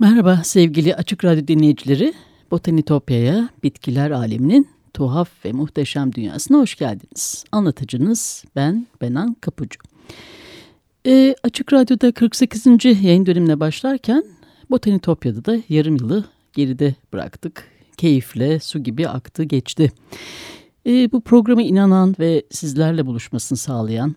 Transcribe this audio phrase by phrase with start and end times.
[0.00, 2.14] Merhaba sevgili Açık Radyo dinleyicileri.
[2.50, 7.44] Botanitopya'ya, bitkiler aleminin tuhaf ve muhteşem dünyasına hoş geldiniz.
[7.52, 9.80] Anlatıcınız ben Benan Kapucu.
[11.06, 12.66] E, Açık Radyo'da 48.
[12.84, 14.24] yayın dönemine başlarken
[14.70, 17.68] Botanitopya'da da yarım yılı geride bıraktık.
[17.96, 19.92] Keyifle su gibi aktı geçti.
[20.86, 24.16] E, bu programa inanan ve sizlerle buluşmasını sağlayan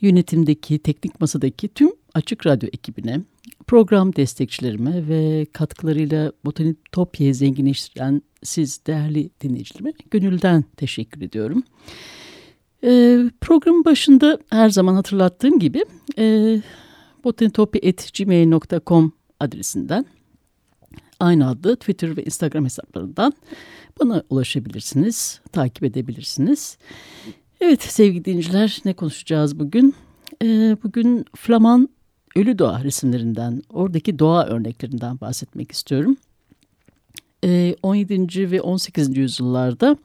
[0.00, 3.20] yönetimdeki, teknik masadaki tüm Açık Radyo ekibine,
[3.66, 11.62] program destekçilerime ve katkılarıyla Botanitopya'yı zenginleştiren siz değerli dinleyicilerime gönülden teşekkür ediyorum.
[12.84, 15.84] Ee, programın başında her zaman hatırlattığım gibi
[16.18, 16.56] e,
[17.24, 20.06] botanitopya.gmail.com adresinden
[21.20, 23.32] aynı adlı Twitter ve Instagram hesaplarından
[24.00, 26.78] bana ulaşabilirsiniz, takip edebilirsiniz.
[27.60, 29.94] Evet sevgili dinleyiciler ne konuşacağız bugün?
[30.42, 31.88] Ee, bugün Flaman
[32.36, 36.16] ölü doğa resimlerinden, oradaki doğa örneklerinden bahsetmek istiyorum.
[37.44, 38.50] Ee, 17.
[38.50, 39.16] ve 18.
[39.16, 39.96] yüzyıllarda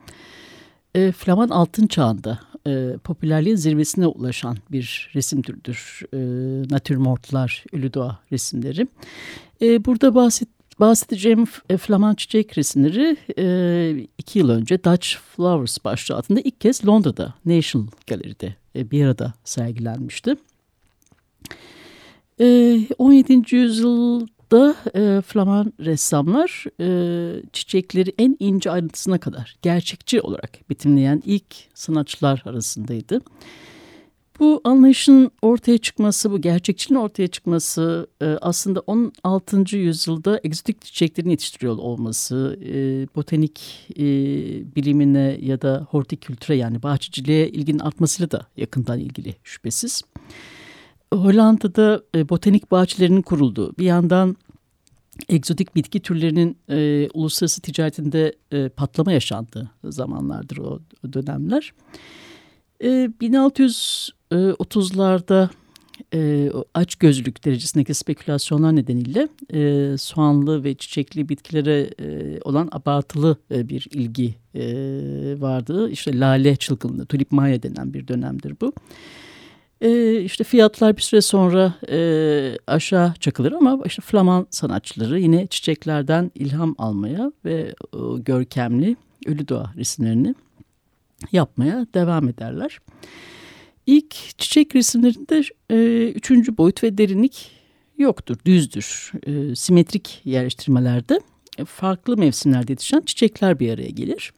[0.96, 6.02] e, Flaman Altın Çağı'nda e, popülerliğin zirvesine ulaşan bir resim türüdür.
[6.14, 6.18] E,
[6.74, 8.88] Natürmortlar, ölü doğa resimleri.
[9.62, 13.18] E, burada bahset, bahsedeceğim e, Flaman çiçek resimleri
[14.18, 19.34] iki yıl önce Dutch Flowers başlığı altında ilk kez Londra'da National Gallery'de e, bir arada
[19.44, 20.36] sergilenmişti.
[22.40, 23.34] 17.
[23.34, 31.56] Ee, yüzyılda e, Flaman ressamlar e, çiçekleri en ince ayrıntısına kadar gerçekçi olarak betimleyen ilk
[31.74, 33.22] sanatçılar arasındaydı.
[34.40, 39.78] Bu anlayışın ortaya çıkması, bu gerçekçiliğin ortaya çıkması e, aslında 16.
[39.78, 42.60] yüzyılda egzotik çiçeklerin yetiştiriyor olması,
[43.16, 43.88] botanik
[44.76, 50.02] bilimine ya da hortikültüre yani bahçeciliğe ilginin artmasıyla da yakından ilgili şüphesiz.
[51.14, 54.36] Hollanda'da e, botanik bahçelerinin kurulduğu, bir yandan
[55.30, 60.80] egzotik bitki türlerinin e, uluslararası ticaretinde e, patlama yaşandığı zamanlardır o,
[61.14, 61.74] dönemler.
[62.84, 65.50] E, 1630'larda
[66.14, 73.70] e, aç gözlük derecesindeki spekülasyonlar nedeniyle e, soğanlı ve çiçekli bitkilere e, olan abartılı e,
[73.70, 74.62] bir ilgi e,
[75.42, 75.90] vardı.
[75.90, 78.68] İşte lale çılgınlığı, tulip maya denen bir dönemdir bu.
[78.68, 78.72] E,
[80.26, 82.00] işte fiyatlar bir süre sonra e,
[82.68, 88.96] aşağı çakılır ama işte Flaman sanatçıları yine çiçeklerden ilham almaya ve o görkemli
[89.26, 90.36] ölü doğa resimlerini
[91.32, 92.80] yapmaya devam ederler.
[93.86, 97.52] İlk çiçek resimlerinde e, üçüncü boyut ve derinlik
[97.98, 99.12] yoktur, düzdür.
[99.26, 101.20] E, simetrik yerleştirmelerde
[101.66, 104.34] farklı mevsimlerde yetişen çiçekler bir araya gelir.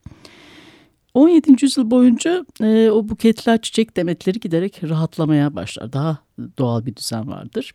[1.14, 1.56] 17.
[1.62, 5.94] yüzyıl boyunca e, o buketler çiçek demetleri giderek rahatlamaya başlar.
[5.94, 6.18] Daha
[6.58, 7.74] doğal bir düzen vardır.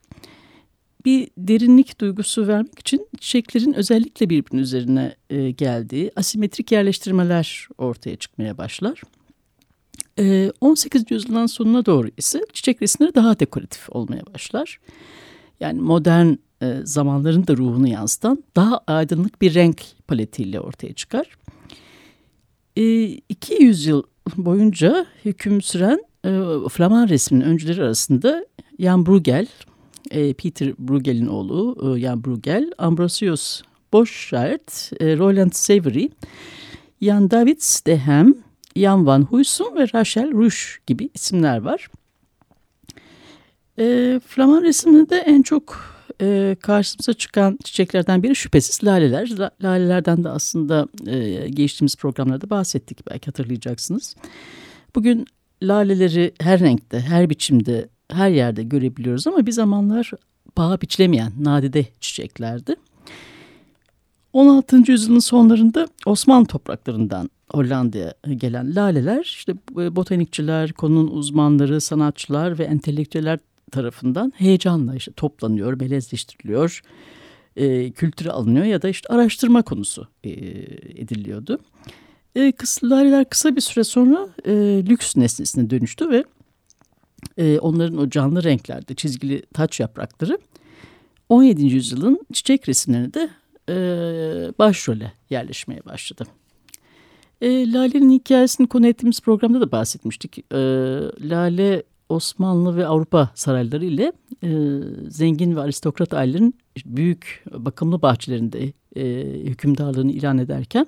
[1.05, 8.59] Bir derinlik duygusu vermek için çiçeklerin özellikle birbirinin üzerine e, geldiği asimetrik yerleştirmeler ortaya çıkmaya
[8.59, 9.03] başlar.
[10.19, 11.11] E, 18.
[11.11, 14.81] yüzyılın sonuna doğru ise çiçek resimleri daha dekoratif olmaya başlar.
[15.61, 21.27] Yani modern e, zamanların da ruhunu yansıtan daha aydınlık bir renk paletiyle ortaya çıkar.
[22.77, 22.83] E,
[23.35, 24.03] 200 yıl
[24.37, 26.31] boyunca hüküm süren e,
[26.69, 28.47] Flaman resminin öncüleri arasında
[28.79, 29.47] Jan Bruegel,
[30.11, 36.11] e, Peter Bruegel'in oğlu e, Jan Bruegel, Ambrosius Boschart, e, Roland Savory,
[37.03, 38.35] Jan Davids de Hem,
[38.77, 41.89] Jan van Huysum ve Rachel Rush gibi isimler var.
[43.79, 49.31] E, Flaman resiminde en çok e, karşımıza çıkan çiçeklerden biri şüphesiz laleler.
[49.63, 54.17] Lalelerden de aslında e, geçtiğimiz programlarda bahsettik belki hatırlayacaksınız.
[54.95, 55.27] Bugün
[55.63, 60.11] laleleri her renkte, her biçimde, her yerde görebiliyoruz ama bir zamanlar
[60.55, 62.77] paha biçilemeyen nadide çiçeklerdi.
[64.33, 64.91] 16.
[64.93, 69.55] yüzyılın sonlarında Osmanlı topraklarından Hollanda'ya gelen laleler işte
[69.97, 73.39] botanikçiler, konunun uzmanları, sanatçılar ve entelektüeller
[73.75, 76.83] tarafından heyecanla işte toplanıyor, melezleştiriliyor.
[77.57, 80.31] e, kültüre alınıyor ya da işte araştırma konusu e,
[81.01, 81.59] ediliyordu.
[82.35, 84.53] E, kısa, laleler kısa bir süre sonra e,
[84.89, 86.25] lüks nesnesine dönüştü ve
[87.37, 90.39] e, onların o canlı renklerde çizgili taç yaprakları
[91.29, 91.65] 17.
[91.65, 93.31] yüzyılın çiçek resimlerine de
[93.69, 93.77] e,
[94.59, 96.25] başrole yerleşmeye başladı.
[97.41, 100.39] E, Lale'nin hikayesini konu ettiğimiz programda da bahsetmiştik.
[100.39, 100.57] E,
[101.29, 104.13] Lale Osmanlı ve Avrupa sarayları ile
[104.43, 104.51] e,
[105.09, 106.55] zengin ve aristokrat ailelerin
[106.87, 109.05] büyük bakımlı bahçelerinde e,
[109.45, 110.87] hükümdarlığını ilan ederken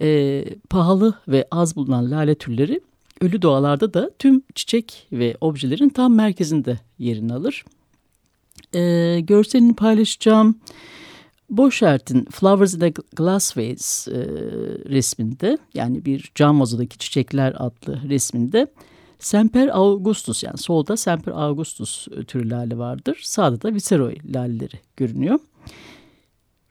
[0.00, 2.80] e, pahalı ve az bulunan lale türleri
[3.20, 7.64] ölü doğalarda da tüm çiçek ve objelerin tam merkezinde yerini alır.
[8.74, 10.58] E, görselini paylaşacağım.
[11.50, 14.18] Boşert'in Flowers in a Glass Vase e,
[14.88, 18.66] resminde yani bir cam vazodaki çiçekler adlı resminde
[19.18, 23.20] Semper Augustus yani solda Semper Augustus türü lale vardır.
[23.22, 25.38] Sağda da Viceroy laleleri görünüyor.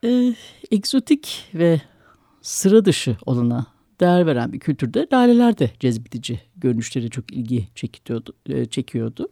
[0.03, 0.35] E,
[0.71, 1.81] egzotik ve
[2.41, 3.65] sıra dışı olana
[3.99, 8.33] değer veren bir kültürde laleler de cezbedici görünüşleri çok ilgi çekiyordu.
[8.49, 9.29] E, çekiyordu.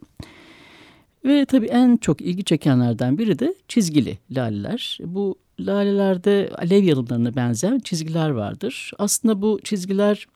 [1.24, 4.98] Ve tabii en çok ilgi çekenlerden biri de çizgili laleler.
[5.04, 8.92] Bu lalelerde alev yalımlarına benzeyen çizgiler vardır.
[8.98, 10.26] Aslında bu çizgiler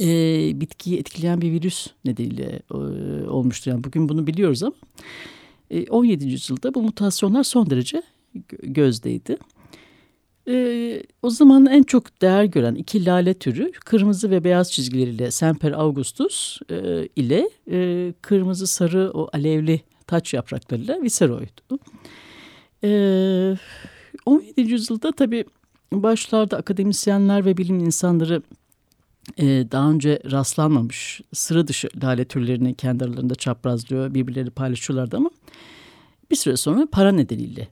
[0.00, 0.06] e,
[0.60, 2.76] bitkiyi etkileyen bir virüs nedeniyle e,
[3.28, 3.70] olmuştur.
[3.70, 4.74] Yani bugün bunu biliyoruz ama
[5.70, 6.28] e, 17.
[6.28, 8.02] yüzyılda bu mutasyonlar son derece
[8.62, 9.36] gözdeydi.
[10.48, 15.72] E, o zaman en çok değer gören iki lale türü kırmızı ve beyaz çizgileriyle Semper
[15.72, 21.78] Augustus e, ile e, kırmızı sarı o alevli taç yapraklarıyla Viceroy'du.
[22.84, 23.56] E,
[24.26, 24.60] 17.
[24.60, 25.44] yüzyılda tabii
[25.92, 28.42] başlarda akademisyenler ve bilim insanları
[29.38, 35.30] e, daha önce rastlanmamış sıra dışı lale türlerini kendi aralarında çaprazlıyor, birbirleri paylaşıyorlardı ama
[36.30, 37.68] bir süre sonra para nedeniyle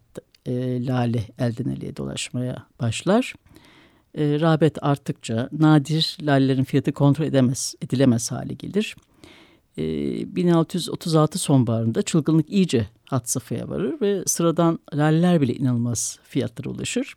[0.46, 3.34] e, lale elden eleye dolaşmaya başlar.
[4.14, 8.96] E, rağbet arttıkça nadir lalelerin fiyatı kontrol edemez, edilemez hale gelir.
[9.78, 9.82] E,
[10.36, 17.14] 1636 sonbaharında çılgınlık iyice hat safhaya varır ve sıradan laleler bile inanılmaz fiyatlara ulaşır.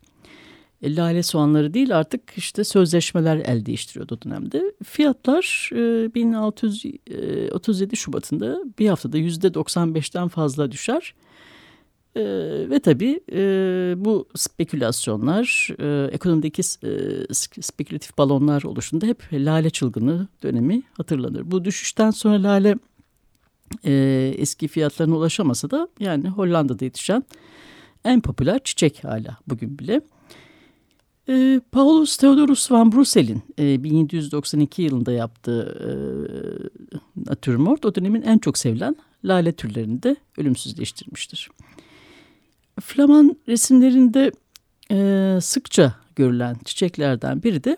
[0.86, 4.74] E, lale soğanları değil artık işte sözleşmeler el değiştiriyordu o dönemde.
[4.84, 11.14] Fiyatlar e, 1637 Şubat'ında bir haftada %95'ten fazla düşer.
[12.16, 12.24] E,
[12.70, 13.40] ve tabii e,
[13.98, 16.90] bu spekülasyonlar, e, ekonomideki e,
[17.62, 21.52] spekülatif balonlar oluşunda hep lale çılgını dönemi hatırlanır.
[21.52, 22.76] Bu düşüşten sonra lale
[23.86, 27.24] e, eski fiyatlarına ulaşamasa da yani Hollanda'da yetişen
[28.06, 30.02] en popüler çiçek hala bugün bile.
[31.30, 35.90] E, Paulus Theodorus van Brussel'in e, 1792 yılında yaptığı e,
[37.30, 41.50] natürmort o dönemin en çok sevilen lale türlerini de ölümsüzleştirmiştir.
[42.82, 44.32] Flaman resimlerinde
[44.92, 47.78] e, sıkça görülen çiçeklerden biri de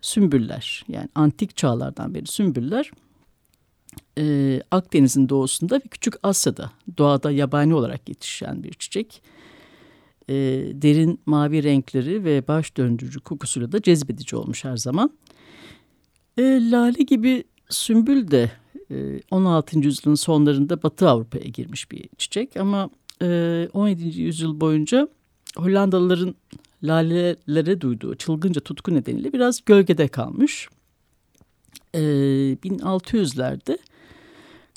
[0.00, 0.84] sümbüller.
[0.88, 2.90] Yani antik çağlardan beri sümbüller
[4.18, 9.22] e, Akdeniz'in doğusunda ve Küçük Asya'da doğada yabani olarak yetişen bir çiçek.
[10.28, 10.34] E,
[10.82, 15.10] derin mavi renkleri ve baş döndürücü kokusuyla da cezbedici olmuş her zaman.
[16.38, 18.50] E, lale gibi sümbül de
[18.90, 19.78] e, 16.
[19.78, 22.90] yüzyılın sonlarında Batı Avrupa'ya girmiş bir çiçek ama
[23.22, 24.22] e, 17.
[24.22, 25.08] yüzyıl boyunca
[25.56, 26.34] Hollandalıların
[26.82, 30.68] lalelere duyduğu çılgınca tutku nedeniyle biraz gölgede kalmış.
[31.94, 33.78] E, 1600'lerde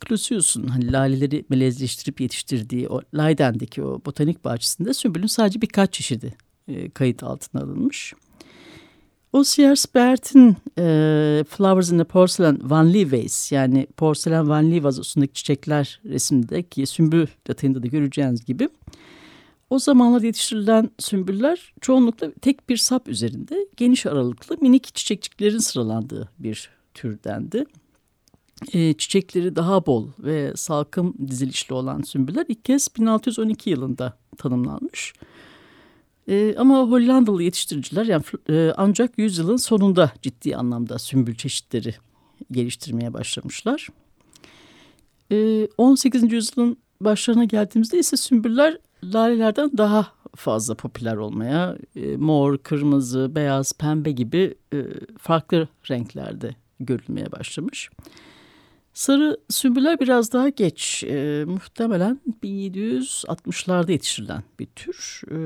[0.07, 6.33] Clusius'un hani laleleri melezleştirip yetiştirdiği o Leiden'deki o botanik bahçesinde sümbülün sadece birkaç çeşidi
[6.67, 8.13] e, kayıt altına alınmış.
[9.33, 15.33] Osier Spert'in e, Flowers in the Porcelain Van Lee Vase yani porselen Van Lee vazosundaki
[15.33, 18.69] çiçekler resimdeki sümbül detayında da göreceğiniz gibi
[19.69, 26.69] o zamanlar yetiştirilen sümbüller çoğunlukla tek bir sap üzerinde geniş aralıklı minik çiçekçiklerin sıralandığı bir
[26.93, 27.65] türdendi
[28.73, 35.13] e, çiçekleri daha bol ve salkım dizilişli olan sümbüller ilk kez 1612 yılında tanımlanmış.
[36.27, 41.95] E, ama Hollandalı yetiştiriciler yani, e, ancak yüzyılın sonunda ciddi anlamda sümbül çeşitleri
[42.51, 43.87] geliştirmeye başlamışlar.
[45.31, 46.31] E, 18.
[46.31, 54.11] yüzyılın başlarına geldiğimizde ise sümbüller lalelerden daha fazla popüler olmaya, e, mor, kırmızı, beyaz, pembe
[54.11, 54.85] gibi e,
[55.17, 57.89] farklı renklerde görülmeye başlamış.
[58.93, 65.21] Sarı sümbüller biraz daha geç, e, muhtemelen 1760'larda yetiştirilen bir tür.
[65.31, 65.37] E,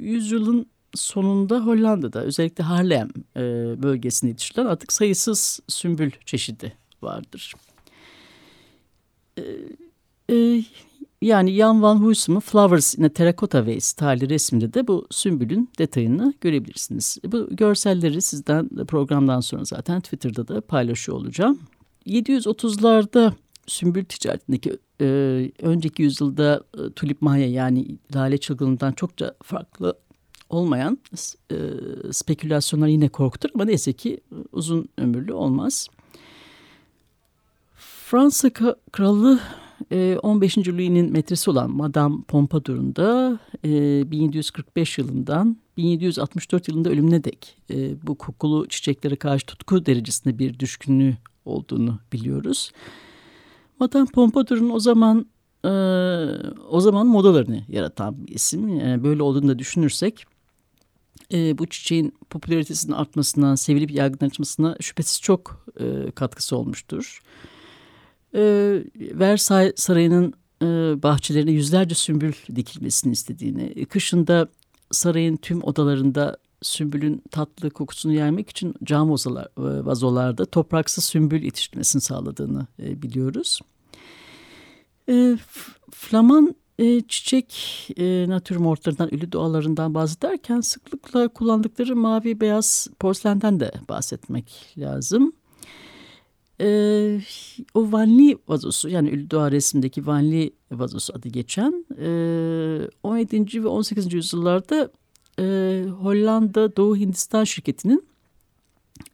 [0.00, 3.42] yüzyılın sonunda Hollanda'da özellikle Harlem e,
[3.82, 6.72] bölgesinde yetiştirilen artık sayısız sümbül çeşidi
[7.02, 7.54] vardır.
[9.38, 9.42] E,
[10.30, 10.64] e,
[11.22, 16.34] yani Jan van Huysum'un Flowers in a Terracotta Vase tarihi resminde de bu sümbülün detayını
[16.40, 17.18] görebilirsiniz.
[17.24, 21.58] Bu görselleri sizden programdan sonra zaten Twitter'da da paylaşıyor olacağım.
[22.08, 23.32] 730'larda
[23.66, 25.04] sümbül ticaretindeki e,
[25.62, 29.98] önceki yüzyılda e, tulip maya yani lale çılgınından çokça farklı
[30.50, 30.98] olmayan
[31.52, 31.56] e,
[32.12, 34.20] spekülasyonlar yine korkutur ama neyse ki
[34.52, 35.88] uzun ömürlü olmaz.
[38.10, 38.50] Fransa
[38.92, 39.40] Kralı
[40.22, 40.58] 15.
[40.58, 48.06] E, Louis'nin metresi olan Madame Pompadour'un da 1745 e, yılından 1764 yılında ölümüne dek e,
[48.06, 51.16] bu kokulu çiçeklere karşı tutku derecesinde bir düşkünlüğü
[51.48, 52.70] olduğunu biliyoruz.
[53.80, 55.26] Madame Pompadour'un o zaman
[56.70, 58.80] o zaman modalarını yaratan bir isim.
[59.04, 60.26] böyle olduğunu da düşünürsek
[61.32, 65.66] bu çiçeğin popülaritesinin artmasına, sevilip yaygınlaşmasına şüphesiz çok
[66.14, 67.20] katkısı olmuştur
[68.34, 68.40] e,
[68.96, 70.66] Versailles Sarayı'nın e,
[71.02, 74.48] bahçelerine yüzlerce sümbül dikilmesini istediğini, e, kışında
[74.90, 79.14] sarayın tüm odalarında sümbülün tatlı kokusunu yaymak için cam e,
[79.56, 83.60] vazolarda topraksız sümbül yetiştirmesini sağladığını e, biliyoruz.
[85.08, 85.38] E,
[85.90, 86.54] Flaman
[87.08, 95.32] çiçek e, natürmortlarından, ölü doğalarından bahsederken sıklıkla kullandıkları mavi beyaz porselenden de bahsetmek lazım.
[96.60, 97.20] E,
[97.74, 103.64] o Vanli vazosu yani Üldoğa resimdeki Vanli vazosu adı geçen e, 17.
[103.64, 104.12] ve 18.
[104.12, 104.90] yüzyıllarda
[105.38, 108.08] e, Hollanda Doğu Hindistan şirketinin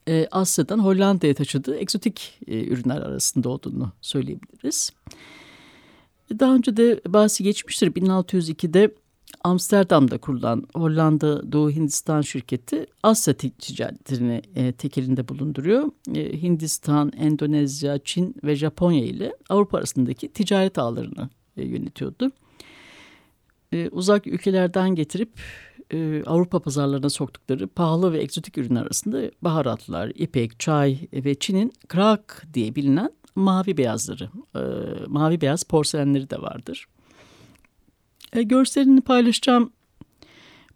[0.08, 4.90] e, Asya'dan Hollanda'ya taşıdığı egzotik e, ürünler arasında olduğunu söyleyebiliriz.
[6.40, 7.92] Daha önce de bahsi geçmiştir.
[7.92, 8.94] 1602'de
[9.44, 15.90] Amsterdam'da kurulan Hollanda Doğu Hindistan şirketi Asya ticaretini e, tek elinde bulunduruyor.
[16.14, 22.30] E, Hindistan, Endonezya, Çin ve Japonya ile Avrupa arasındaki ticaret ağlarını e, yönetiyordu.
[23.72, 25.32] E, uzak ülkelerden getirip
[25.92, 32.46] e, Avrupa pazarlarına soktukları pahalı ve egzotik ürünler arasında baharatlar, ipek, çay ve Çin'in krak
[32.54, 34.60] diye bilinen mavi beyazları, e,
[35.06, 36.86] mavi beyaz porselenleri de vardır.
[38.32, 39.72] E, görselini paylaşacağım.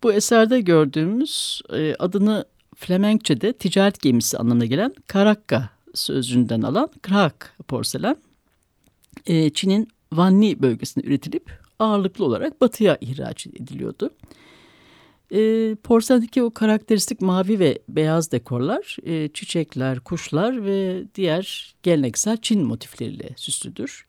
[0.02, 2.44] Bu eserde gördüğümüz e, adını
[2.76, 8.16] Flemenkçe'de ticaret gemisi anlamına gelen Karakka sözcüğünden alan Krak porselen
[9.26, 14.10] e, Çin'in Vanni bölgesinde üretilip ağırlıklı olarak batıya ihraç ediliyordu.
[15.32, 22.64] E, porselendeki o karakteristik mavi ve beyaz dekorlar, e, çiçekler, kuşlar ve diğer geleneksel Çin
[22.64, 24.06] motifleriyle süslüdür.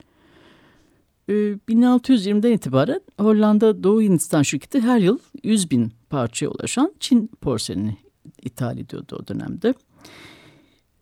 [1.30, 7.98] 1620'den ee, itibaren Hollanda Doğu Hindistan şirketi her yıl 100 bin parçaya ulaşan Çin porseleni
[8.44, 9.74] ithal ediyordu o dönemde.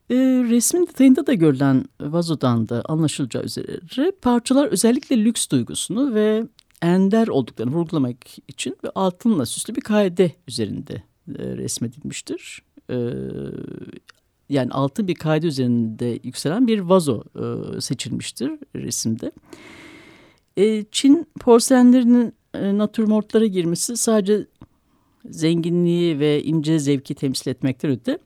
[0.09, 0.15] E,
[0.49, 6.43] resmin detayında da görülen vazodan da anlaşılacağı üzere parçalar özellikle lüks duygusunu ve
[6.81, 8.17] ender olduklarını vurgulamak
[8.47, 10.93] için ve altınla süslü bir kaide üzerinde
[11.39, 12.61] e, resmedilmiştir.
[12.89, 12.95] E,
[14.49, 19.31] yani altın bir kaide üzerinde yükselen bir vazo e, seçilmiştir resimde.
[20.91, 24.47] Çin porselenlerinin e, natürmortlara girmesi sadece
[25.29, 28.17] zenginliği ve ince zevki temsil etmekten öte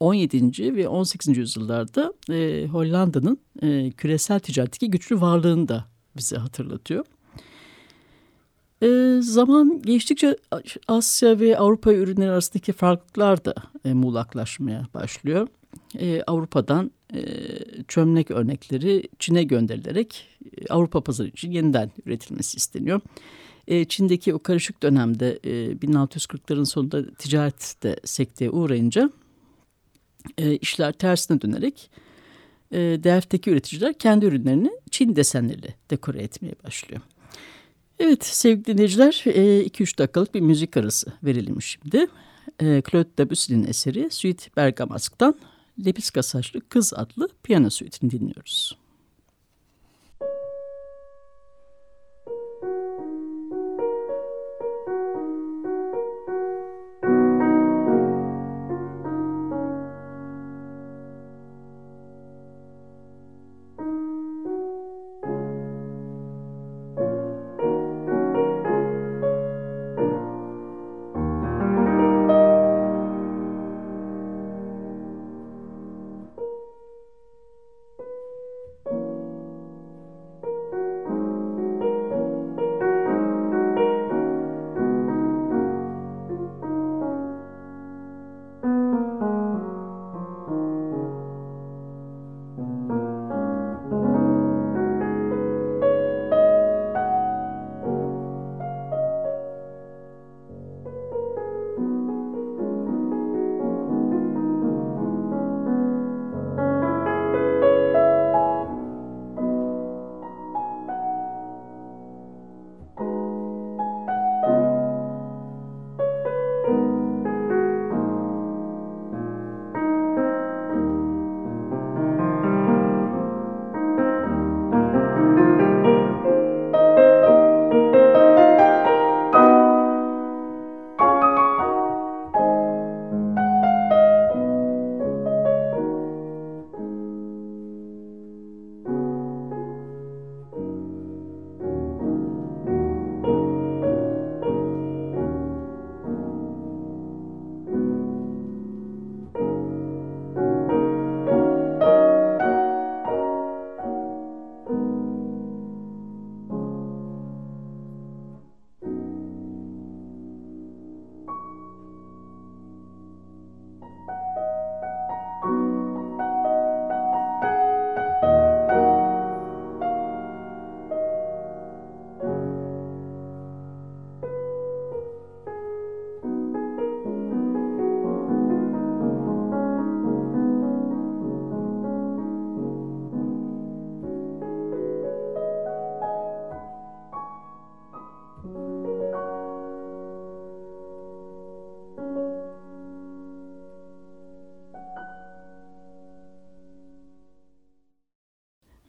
[0.00, 0.76] 17.
[0.76, 1.36] ve 18.
[1.36, 2.12] yüzyıllarda
[2.72, 3.38] Hollanda'nın
[3.90, 5.84] küresel ticaretteki güçlü varlığını da
[6.16, 7.04] bize hatırlatıyor.
[8.82, 10.36] E, zaman geçtikçe
[10.88, 13.54] Asya ve Avrupa ürünleri arasındaki farklılıklar da
[13.84, 15.48] e, muğlaklaşmaya başlıyor.
[15.98, 17.22] E, Avrupa'dan e,
[17.88, 20.28] çömlek örnekleri Çin'e gönderilerek
[20.58, 23.00] e, Avrupa pazarı için yeniden üretilmesi isteniyor.
[23.68, 29.10] E, Çin'deki o karışık dönemde e, 1640'ların sonunda ticaret de sekteye uğrayınca
[30.38, 31.90] e, işler tersine dönerek
[32.72, 37.02] e, Delft'teki üreticiler kendi ürünlerini Çin desenleriyle dekore etmeye başlıyor.
[37.98, 42.06] Evet sevgili dinleyiciler 2-3 e, dakikalık bir müzik arası verelim şimdi.
[42.60, 45.34] E, Claude Debussy'nin eseri Suite Bergamasque'dan
[45.84, 48.76] Lepiska Saçlı Kız adlı piyano suitini dinliyoruz.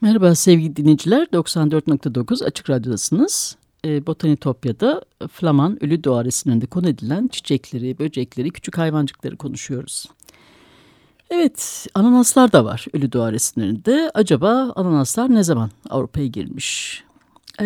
[0.07, 1.27] Merhaba sevgili dinleyiciler.
[1.27, 3.57] 94.9 Açık Radyo'dasınız.
[3.85, 6.23] E, Botanitopya'da Flaman Ölü Doğa
[6.69, 10.05] konu edilen çiçekleri, böcekleri, küçük hayvancıkları konuşuyoruz.
[11.29, 13.31] Evet, ananaslar da var Ölü Doğa.
[14.13, 17.03] Acaba ananaslar ne zaman Avrupa'ya girmiş?
[17.61, 17.65] E,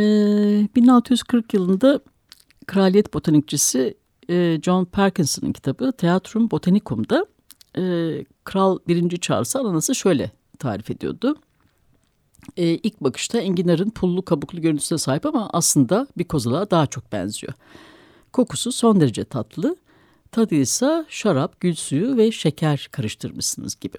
[0.76, 2.00] 1640 yılında
[2.68, 3.98] kraliyet botanikçisi
[4.30, 7.26] e, John Parkinson'ın kitabı Theatrum Botanicum'da
[7.78, 7.82] e,
[8.44, 9.18] Kral 1.
[9.18, 11.36] Charles'a ananası şöyle tarif ediyordu
[12.58, 17.54] e, ilk bakışta enginarın pullu kabuklu görüntüsüne sahip ama aslında bir kozalağa daha çok benziyor.
[18.34, 19.76] Kokusu son derece tatlı,
[20.32, 23.98] tadı ise şarap, gül suyu ve şeker karıştırmışsınız gibi.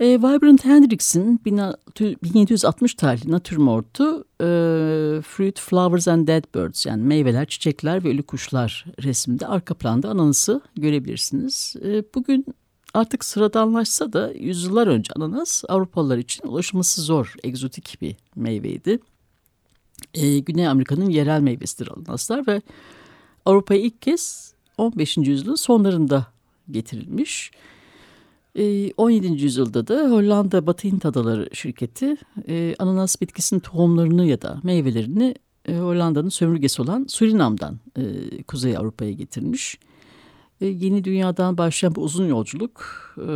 [0.00, 4.46] E, Vibrant Hendrix'in 1760 tarihli natürmortu e,
[5.22, 10.60] Fruit, Flowers and Dead Birds yani meyveler, çiçekler ve ölü kuşlar resminde arka planda ananası
[10.76, 11.74] görebilirsiniz.
[11.84, 12.46] E, bugün
[12.94, 18.98] Artık sıradanlaşsa da yüzyıllar önce ananas Avrupalılar için ulaşılması zor, egzotik bir meyveydi.
[20.14, 22.62] Ee, Güney Amerika'nın yerel meyvesidir ananaslar ve
[23.44, 25.16] Avrupa'ya ilk kez 15.
[25.16, 26.26] yüzyılın sonlarında
[26.70, 27.50] getirilmiş.
[28.58, 29.42] Ee, 17.
[29.42, 32.16] yüzyılda da Hollanda Batı Hint Adaları şirketi
[32.48, 35.34] e, ananas bitkisinin tohumlarını ya da meyvelerini
[35.68, 38.02] e, Hollanda'nın sömürgesi olan Surinam'dan e,
[38.42, 39.78] Kuzey Avrupa'ya getirmiş.
[40.60, 42.84] E, yeni dünyadan başlayan bu uzun yolculuk
[43.18, 43.28] e,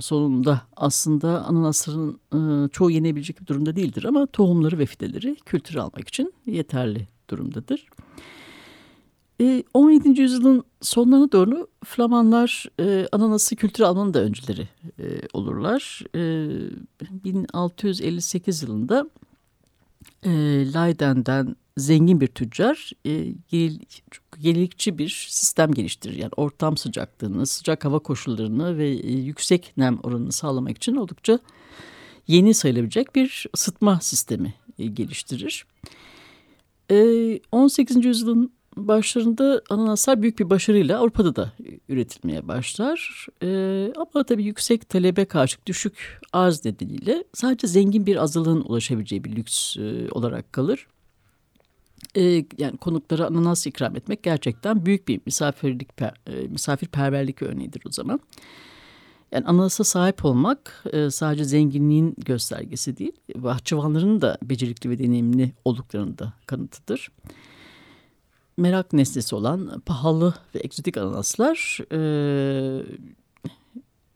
[0.00, 6.08] sonunda aslında ananasların e, çoğu yenebilecek bir durumda değildir ama tohumları ve fideleri kültüre almak
[6.08, 7.86] için yeterli durumdadır.
[9.74, 10.20] 17.
[10.20, 12.66] yüzyılın sonlarına doğru Flamanlar
[13.12, 14.68] ananası kültüre almanın da öncüleri
[15.32, 16.02] olurlar.
[17.24, 19.06] 1658 yılında
[20.74, 23.34] Leiden'den zengin bir tüccar e,
[24.42, 26.16] yenilikçi bir sistem geliştirir.
[26.16, 31.38] Yani ortam sıcaklığını, sıcak hava koşullarını ve e, yüksek nem oranını sağlamak için oldukça
[32.28, 35.66] yeni sayılabilecek bir ısıtma sistemi e, geliştirir.
[36.90, 38.04] E, 18.
[38.04, 41.52] yüzyılın başlarında ananaslar büyük bir başarıyla Avrupa'da da
[41.88, 43.26] üretilmeye başlar.
[43.42, 43.48] E,
[43.96, 49.76] ama tabii yüksek talebe karşı düşük arz nedeniyle sadece zengin bir azalığın ulaşabileceği bir lüks
[49.76, 50.86] e, olarak kalır
[52.16, 52.22] e,
[52.58, 56.12] yani konuklara ananas ikram etmek gerçekten büyük bir misafirlik e,
[56.48, 58.20] misafirperverlik örneğidir o zaman.
[59.32, 66.18] Yani ananasa sahip olmak e, sadece zenginliğin göstergesi değil, bahçıvanların da becerikli ve deneyimli olduklarının
[66.18, 67.08] da kanıtıdır.
[68.56, 71.98] Merak nesnesi olan pahalı ve egzotik ananaslar e,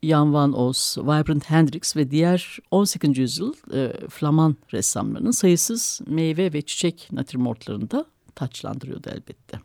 [0.07, 3.19] Jan van Os, Vibrant Hendrix ve diğer 18.
[3.19, 9.61] yüzyıl e, Flaman ressamlarının sayısız meyve ve çiçek natürmortlarında taçlandırıyordu elbette.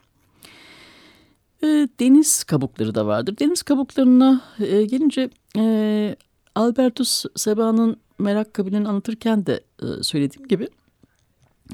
[1.64, 1.68] E,
[2.00, 3.38] deniz kabukları da vardır.
[3.40, 6.16] Deniz kabuklarına e, gelince e,
[6.56, 10.68] Albertus Seba'nın merak kabilini anlatırken de e, söylediğim gibi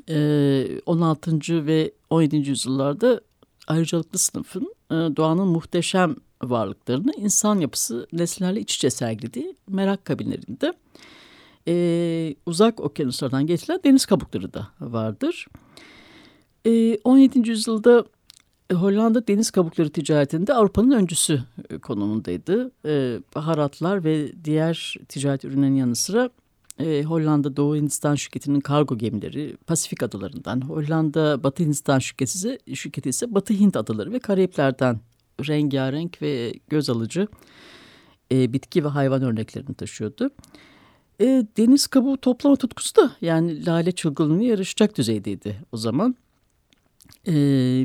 [0.09, 1.65] e, 16.
[1.65, 2.35] ve 17.
[2.35, 3.21] yüzyıllarda
[3.67, 10.73] ayrıcalıklı sınıfın e, doğanın muhteşem varlıklarını insan yapısı nesnelerle iç içe sergilediği merak kabinlerinde
[11.67, 15.47] e, uzak okyanuslardan getirilen deniz kabukları da vardır.
[16.65, 17.49] E, 17.
[17.49, 18.05] yüzyılda
[18.73, 22.71] Hollanda deniz kabukları ticaretinde Avrupa'nın öncüsü e, konumundaydı.
[22.85, 26.29] E, baharatlar ve diğer ticaret ürünlerinin yanı sıra
[26.79, 33.35] e, Hollanda Doğu Hindistan şirketinin kargo gemileri Pasifik adalarından, Hollanda Batı Hindistan şirketi, şirketi ise
[33.35, 34.99] Batı Hint adaları ve Karayipler'den
[35.47, 37.27] rengarenk ve göz alıcı
[38.31, 40.29] e, bitki ve hayvan örneklerini taşıyordu.
[41.21, 41.25] E,
[41.57, 46.15] deniz kabuğu toplama tutkusu da yani lale çılgınlığı yarışacak düzeydeydi o zaman.
[47.27, 47.33] E,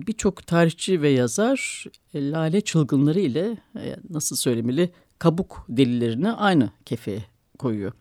[0.07, 1.85] Birçok tarihçi ve yazar
[2.15, 7.25] e, lale çılgınları ile e, nasıl söylemeli kabuk delilerini aynı kefeye
[7.59, 7.93] koyuyor.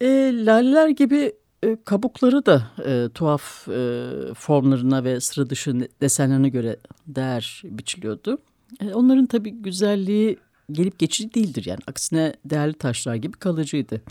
[0.00, 1.32] E, laleler gibi
[1.84, 8.38] kabukları da e, tuhaf e, formlarına ve sıra dışı desenlerine göre değer biçiliyordu.
[8.80, 10.38] E, onların tabii güzelliği
[10.72, 14.02] gelip geçici değildir yani aksine değerli taşlar gibi kalıcıydı.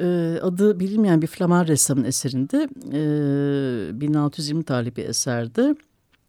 [0.00, 5.74] E, adı bilinmeyen bir Flaman ressamın eserinde e, 1620 tarihli bir eserde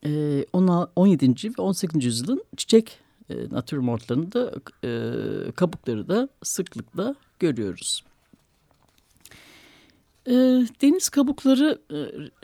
[0.05, 1.49] e, 17.
[1.59, 2.05] ve 18.
[2.05, 4.51] yüzyılın çiçek e, natürmortlarını da
[4.83, 8.03] e, kabukları da sıklıkla görüyoruz.
[10.27, 10.33] E,
[10.81, 11.97] deniz kabukları e,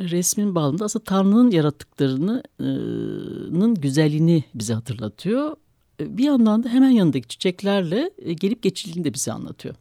[0.10, 5.56] resmin bağlamında aslında Tanrı'nın yarattıklarının güzelliğini bize hatırlatıyor.
[6.00, 9.76] E, bir yandan da hemen yanındaki çiçeklerle e, gelip geçiciliğini de bize anlatıyor.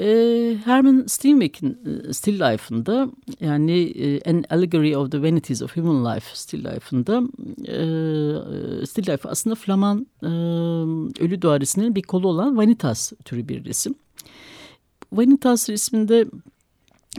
[0.00, 1.78] E, Herman Steinbeck'in
[2.08, 7.22] e, Still Life'ında yani e, An Allegory of the Vanities of Human Life Still Life'ında
[7.68, 7.76] e,
[8.86, 10.26] Still Life aslında Flaman e,
[11.24, 13.94] ölü duaresinin bir kolu olan Vanitas türü bir resim.
[15.12, 16.26] Vanitas resminde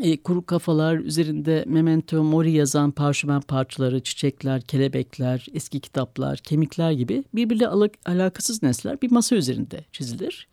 [0.01, 7.23] e, kuru kafalar üzerinde memento mori yazan parşömen parçaları, çiçekler, kelebekler, eski kitaplar, kemikler gibi
[7.33, 10.47] birbiriyle al alakasız nesneler bir masa üzerinde çizilir.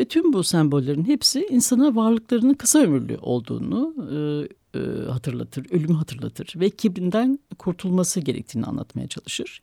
[0.00, 6.52] Ve tüm bu sembollerin hepsi insana varlıklarının kısa ömürlü olduğunu e, e, hatırlatır, ölümü hatırlatır
[6.56, 9.60] ve kibrinden kurtulması gerektiğini anlatmaya çalışır.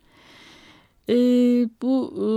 [1.09, 1.15] E,
[1.81, 2.27] bu e,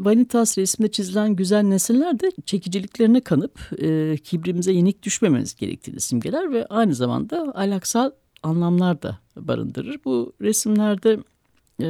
[0.00, 6.66] Vanitas resminde çizilen güzel nesneler de çekiciliklerine kanıp e, kibrimize yenik düşmememiz gerektiğini simgeler ve
[6.66, 8.10] aynı zamanda alaksal
[8.42, 10.00] anlamlar da barındırır.
[10.04, 11.18] Bu resimlerde
[11.80, 11.86] e,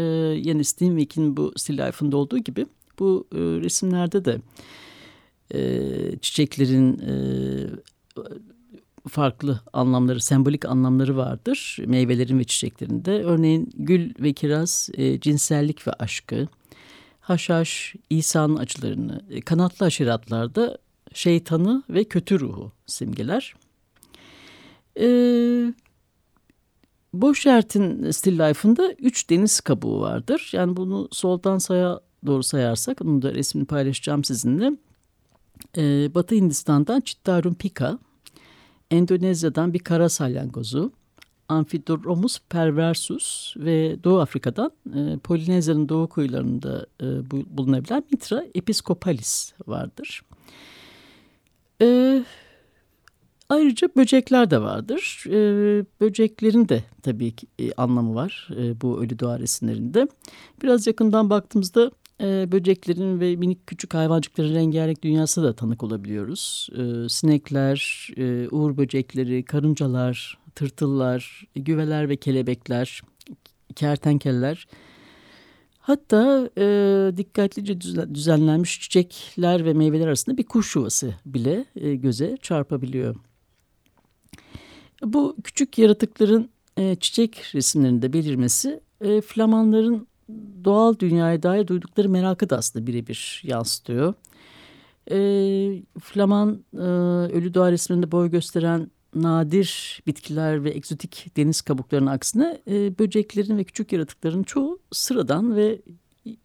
[0.49, 2.67] yani Steinweg'in bu Still Life'ında olduğu gibi
[2.99, 4.41] bu e, resimlerde de
[5.55, 7.13] e, çiçeklerin e,
[9.09, 13.23] farklı anlamları, sembolik anlamları vardır meyvelerin ve çiçeklerinde.
[13.23, 16.49] Örneğin gül ve kiraz e, cinsellik ve aşkı,
[17.23, 20.79] haşhaş İsa'nın acılarını, e, kanatlı aşiratlarda
[21.15, 23.55] şeytanı ve kötü ruhu simgeler.
[25.01, 25.75] Ee,
[27.13, 30.51] Boşert'in Still Life'ında üç deniz kabuğu vardır.
[30.53, 34.73] Yani bunu soldan sağa doğru sayarsak, bunu da resmini paylaşacağım sizinle.
[35.77, 37.99] Ee, Batı Hindistan'dan Chittarum pica,
[38.91, 40.93] Endonezya'dan bir kara salyangozu,
[41.53, 50.23] Amphidromus perversus ve Doğu Afrika'dan e, Polinezya'nın doğu kıyılarında e, bulunabilen Mitra episcopalis vardır.
[51.83, 52.23] E,
[53.49, 55.25] ayrıca böcekler de vardır.
[55.27, 55.41] E,
[56.01, 60.09] böceklerin de tabii ki e, anlamı var e, bu ölü doğa resimlerinde.
[60.63, 66.69] Biraz yakından baktığımızda e, böceklerin ve minik küçük hayvancıkların rengarenk dünyası da tanık olabiliyoruz.
[66.77, 73.03] E, sinekler, e, uğur böcekleri, karıncalar, tırtıllar, güveler ve kelebekler,
[73.75, 74.67] kertenkeleler.
[75.79, 76.67] Hatta e,
[77.17, 77.81] dikkatlice
[78.15, 83.17] düzenlenmiş çiçekler ve meyveler arasında bir kuş yuvası bile e, göze çarpabiliyor.
[85.05, 90.07] Bu küçük yaratıkların e, çiçek resimlerinde belirmesi e, Flamanların
[90.65, 94.15] doğal dünyaya dair duydukları merakı da aslında birebir yansıtıyor.
[95.11, 95.17] E,
[96.01, 96.83] Flaman e,
[97.33, 103.65] ölü doğa resmlerinde boy gösteren nadir bitkiler ve egzotik deniz kabuklarının aksine e, böceklerin ve
[103.65, 105.83] küçük yaratıkların çoğu sıradan ve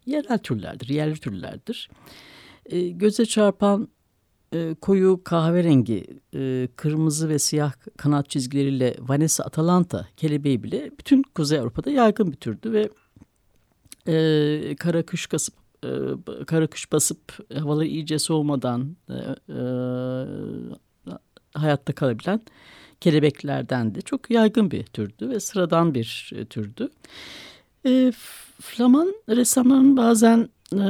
[0.06, 1.90] yerel türlerdir, yerli türlerdir.
[2.66, 3.88] E, göze çarpan
[4.52, 11.58] e, koyu kahverengi, e, kırmızı ve siyah kanat çizgileriyle Vanessa atalanta kelebeği bile bütün Kuzey
[11.58, 12.88] Avrupa'da yaygın bir türdü ve
[14.06, 15.54] e, kara kış kasıp
[15.84, 15.88] e,
[16.46, 19.14] kara kış basıp havalar iyice soğumadan e,
[19.48, 19.58] e,
[21.54, 22.40] hayatta kalabilen
[23.00, 26.88] kelebeklerden de çok yaygın bir türdü ve sıradan bir e, türdü.
[27.86, 28.12] E,
[28.60, 30.84] Flaman ressamların bazen e,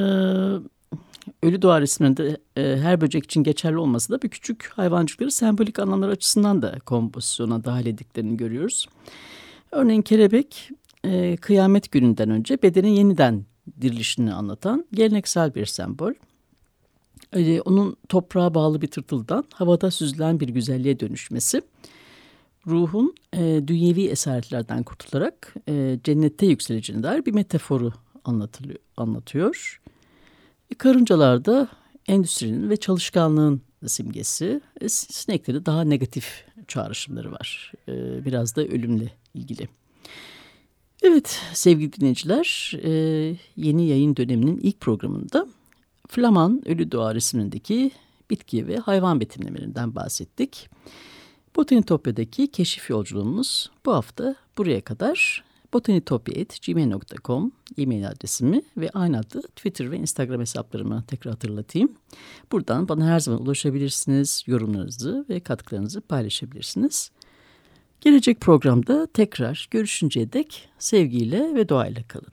[1.43, 6.09] ölü doğa resimlerinde e, her böcek için geçerli olması da bir küçük hayvancıkları sembolik anlamlar
[6.09, 8.87] açısından da kompozisyona dahil ettiklerini görüyoruz.
[9.73, 10.71] Örneğin kelebek
[11.05, 13.45] e, kıyamet gününden önce bedenin yeniden
[13.81, 16.13] dirilişini anlatan geleneksel bir sembol.
[17.37, 21.63] E, onun toprağa bağlı bir tırtıldan havada süzülen bir güzelliğe dönüşmesi
[22.67, 27.93] ruhun e, dünyevi esaretlerden kurtularak e, cennette yükseleceğine dair bir metaforu
[28.25, 29.81] anlatılıyor, anlatıyor.
[30.71, 31.69] E, karıncalar da
[32.09, 34.61] endüstrinin ve çalışkanlığın simgesi.
[34.81, 37.73] E, sinekleri daha negatif çağrışımları var.
[37.89, 39.69] E, biraz da ölümle ilgili.
[41.03, 42.91] Evet sevgili dinleyiciler e,
[43.57, 45.47] yeni yayın döneminin ilk programında
[46.09, 47.91] Flaman Ölü Doğa resimindeki
[48.31, 50.71] bitki ve hayvan betimlemelerinden bahsettik.
[51.57, 55.45] Botanitopya'daki keşif yolculuğumuz bu hafta buraya kadar.
[55.73, 61.93] botanitopya.gmail.com e-mail adresimi ve aynı adlı Twitter ve Instagram hesaplarımı tekrar hatırlatayım.
[62.53, 67.11] Buradan bana her zaman ulaşabilirsiniz, yorumlarınızı ve katkılarınızı paylaşabilirsiniz.
[68.01, 72.33] Gelecek programda tekrar görüşünceye dek sevgiyle ve doğayla kalın.